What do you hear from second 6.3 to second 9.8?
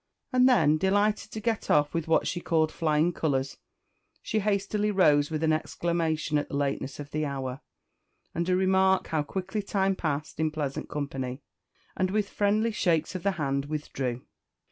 at the lateness of the hour, and a remark how quickly